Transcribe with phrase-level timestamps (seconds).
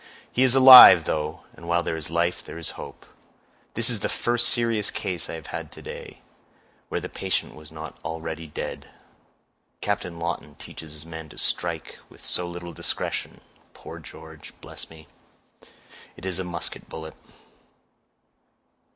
[0.31, 3.05] "He is alive, though, and while there is life there is hope.
[3.75, 6.23] This is the first serious case I have had to day,
[6.89, 8.89] where the patient was not already dead.
[9.79, 15.07] Captain Lawton teaches his men to strike with so little discretion—poor George—bless me,
[16.17, 17.13] it is a musket bullet."